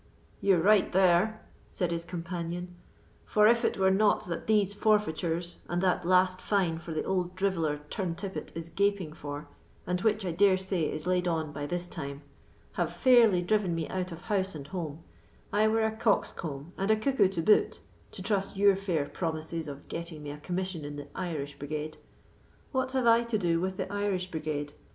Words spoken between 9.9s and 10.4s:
which, I